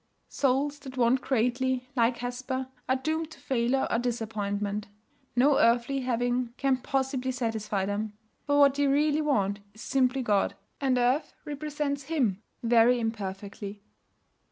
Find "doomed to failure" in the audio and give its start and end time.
2.95-3.87